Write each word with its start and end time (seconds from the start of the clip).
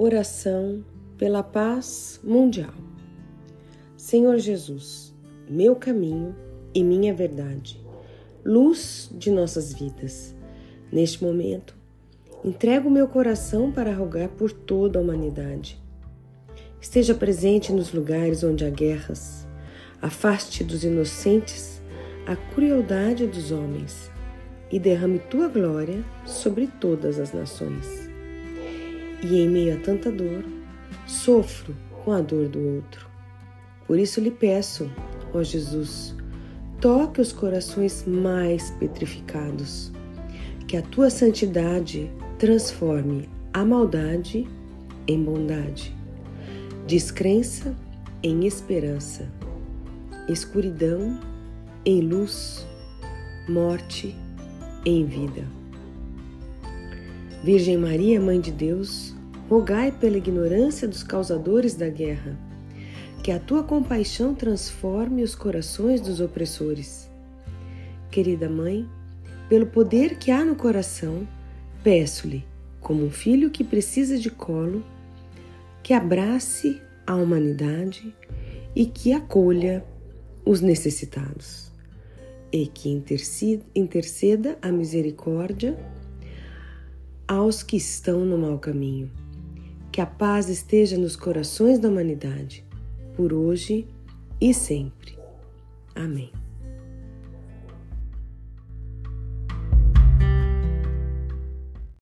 Oração 0.00 0.84
pela 1.16 1.42
paz 1.42 2.20
mundial. 2.22 2.72
Senhor 3.96 4.38
Jesus, 4.38 5.12
meu 5.50 5.74
caminho 5.74 6.36
e 6.72 6.84
minha 6.84 7.12
verdade, 7.12 7.84
luz 8.44 9.10
de 9.12 9.28
nossas 9.28 9.74
vidas. 9.74 10.36
Neste 10.92 11.24
momento, 11.24 11.76
entrego 12.44 12.88
meu 12.88 13.08
coração 13.08 13.72
para 13.72 13.92
rogar 13.92 14.28
por 14.28 14.52
toda 14.52 15.00
a 15.00 15.02
humanidade. 15.02 15.82
Esteja 16.80 17.12
presente 17.12 17.72
nos 17.72 17.92
lugares 17.92 18.44
onde 18.44 18.64
há 18.64 18.70
guerras, 18.70 19.48
afaste 20.00 20.62
dos 20.62 20.84
inocentes 20.84 21.82
a 22.24 22.36
crueldade 22.36 23.26
dos 23.26 23.50
homens 23.50 24.12
e 24.70 24.78
derrame 24.78 25.18
tua 25.18 25.48
glória 25.48 26.04
sobre 26.24 26.68
todas 26.68 27.18
as 27.18 27.32
nações 27.32 28.07
e 29.22 29.40
em 29.40 29.48
meio 29.48 29.76
a 29.76 29.80
tanta 29.80 30.10
dor, 30.10 30.44
sofro 31.06 31.74
com 32.04 32.12
a 32.12 32.20
dor 32.20 32.48
do 32.48 32.60
outro. 32.76 33.08
Por 33.86 33.98
isso 33.98 34.20
lhe 34.20 34.30
peço, 34.30 34.90
ó 35.32 35.42
Jesus, 35.42 36.14
toque 36.80 37.20
os 37.20 37.32
corações 37.32 38.04
mais 38.06 38.70
petrificados, 38.72 39.90
que 40.66 40.76
a 40.76 40.82
tua 40.82 41.10
santidade 41.10 42.10
transforme 42.38 43.28
a 43.52 43.64
maldade 43.64 44.46
em 45.06 45.22
bondade, 45.22 45.96
descrença 46.86 47.74
em 48.22 48.46
esperança, 48.46 49.28
escuridão 50.28 51.18
em 51.84 52.02
luz, 52.02 52.66
morte 53.48 54.14
em 54.84 55.06
vida. 55.06 55.57
Virgem 57.42 57.76
Maria, 57.76 58.20
Mãe 58.20 58.40
de 58.40 58.50
Deus, 58.50 59.14
rogai 59.48 59.92
pela 59.92 60.18
ignorância 60.18 60.88
dos 60.88 61.04
causadores 61.04 61.76
da 61.76 61.88
guerra, 61.88 62.36
que 63.22 63.30
a 63.30 63.38
tua 63.38 63.62
compaixão 63.62 64.34
transforme 64.34 65.22
os 65.22 65.36
corações 65.36 66.00
dos 66.00 66.20
opressores. 66.20 67.08
Querida 68.10 68.48
Mãe, 68.48 68.88
pelo 69.48 69.66
poder 69.66 70.18
que 70.18 70.32
há 70.32 70.44
no 70.44 70.56
coração, 70.56 71.28
peço-lhe, 71.82 72.44
como 72.80 73.04
um 73.04 73.10
filho 73.10 73.50
que 73.50 73.62
precisa 73.62 74.18
de 74.18 74.30
colo, 74.30 74.84
que 75.80 75.94
abrace 75.94 76.82
a 77.06 77.14
humanidade 77.14 78.12
e 78.74 78.84
que 78.84 79.12
acolha 79.12 79.84
os 80.44 80.60
necessitados, 80.60 81.70
e 82.50 82.66
que 82.66 82.90
interceda 83.74 84.58
a 84.60 84.72
misericórdia 84.72 85.78
aos 87.28 87.62
que 87.62 87.76
estão 87.76 88.24
no 88.24 88.38
mau 88.38 88.58
caminho. 88.58 89.10
Que 89.92 90.00
a 90.00 90.06
paz 90.06 90.48
esteja 90.48 90.96
nos 90.96 91.14
corações 91.14 91.78
da 91.78 91.88
humanidade, 91.88 92.64
por 93.14 93.34
hoje 93.34 93.86
e 94.40 94.54
sempre. 94.54 95.18
Amém. 95.94 96.32